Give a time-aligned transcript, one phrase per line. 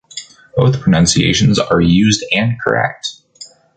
[0.55, 3.07] Both pronunciations are used and correct.